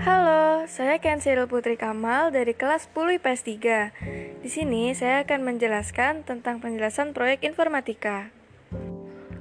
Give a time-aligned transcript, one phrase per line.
[0.00, 4.40] Halo, saya Kensil Putri Kamal dari kelas 10 IPS 3.
[4.40, 8.32] Di sini saya akan menjelaskan tentang penjelasan proyek informatika.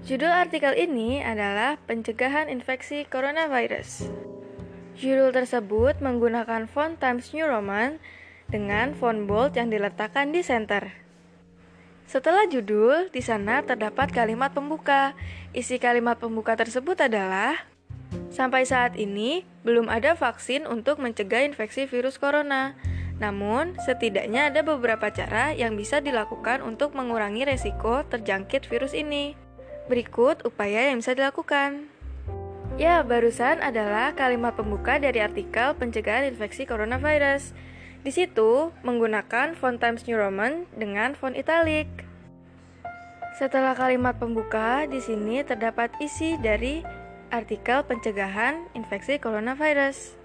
[0.04, 4.12] Judul artikel ini adalah Pencegahan Infeksi Coronavirus.
[5.00, 7.96] Judul tersebut menggunakan font Times New Roman
[8.52, 10.92] dengan font bold yang diletakkan di center.
[12.04, 15.16] Setelah judul, di sana terdapat kalimat pembuka.
[15.56, 17.79] Isi kalimat pembuka tersebut adalah
[18.30, 22.78] Sampai saat ini, belum ada vaksin untuk mencegah infeksi virus corona.
[23.20, 29.36] Namun, setidaknya ada beberapa cara yang bisa dilakukan untuk mengurangi resiko terjangkit virus ini.
[29.92, 31.90] Berikut upaya yang bisa dilakukan.
[32.80, 37.52] Ya, barusan adalah kalimat pembuka dari artikel pencegahan infeksi coronavirus.
[38.06, 41.92] Di situ menggunakan font Times New Roman dengan font italic.
[43.36, 46.80] Setelah kalimat pembuka, di sini terdapat isi dari
[47.30, 50.18] artikel pencegahan infeksi coronavirus.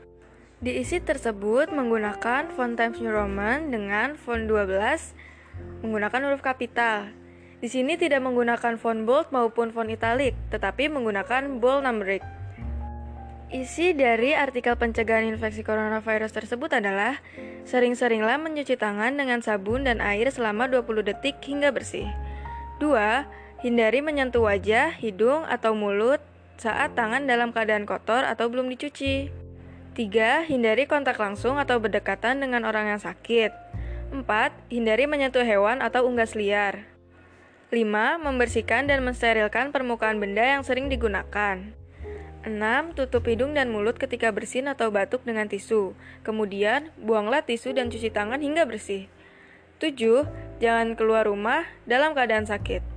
[0.65, 5.13] Di isi tersebut menggunakan font Times New Roman dengan font 12
[5.85, 7.13] menggunakan huruf kapital.
[7.61, 12.25] Di sini tidak menggunakan font bold maupun font italic, tetapi menggunakan bold numeric.
[13.53, 17.21] Isi dari artikel pencegahan infeksi coronavirus tersebut adalah
[17.69, 22.09] sering-seringlah mencuci tangan dengan sabun dan air selama 20 detik hingga bersih.
[22.83, 23.63] 2.
[23.63, 26.21] Hindari menyentuh wajah, hidung, atau mulut
[26.57, 29.31] saat tangan dalam keadaan kotor atau belum dicuci.
[29.95, 30.51] 3.
[30.51, 33.55] Hindari kontak langsung atau berdekatan dengan orang yang sakit.
[34.11, 34.27] 4.
[34.71, 36.87] Hindari menyentuh hewan atau unggas liar.
[37.71, 38.23] 5.
[38.23, 41.75] Membersihkan dan mensterilkan permukaan benda yang sering digunakan.
[42.47, 42.95] 6.
[42.95, 45.97] Tutup hidung dan mulut ketika bersin atau batuk dengan tisu.
[46.23, 49.11] Kemudian, buanglah tisu dan cuci tangan hingga bersih.
[49.83, 50.27] 7.
[50.63, 52.94] Jangan keluar rumah dalam keadaan sakit.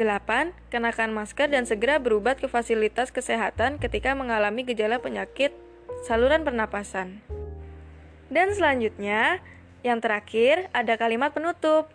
[0.00, 0.56] 8.
[0.72, 5.52] Kenakan masker dan segera berobat ke fasilitas kesehatan ketika mengalami gejala penyakit
[6.04, 7.20] saluran pernapasan.
[8.32, 9.44] Dan selanjutnya,
[9.84, 11.92] yang terakhir ada kalimat penutup.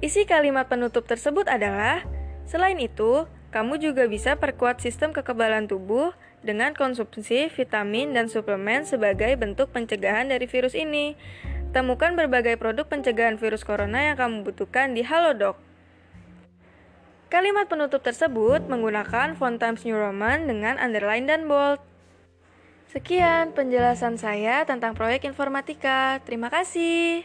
[0.00, 2.08] Isi kalimat penutup tersebut adalah,
[2.48, 9.36] selain itu, kamu juga bisa perkuat sistem kekebalan tubuh dengan konsumsi vitamin dan suplemen sebagai
[9.36, 11.18] bentuk pencegahan dari virus ini.
[11.76, 15.69] Temukan berbagai produk pencegahan virus corona yang kamu butuhkan di Halodoc.
[17.30, 21.78] Kalimat penutup tersebut menggunakan font Times New Roman dengan underline dan bold.
[22.90, 26.18] Sekian penjelasan saya tentang proyek informatika.
[26.26, 27.22] Terima kasih.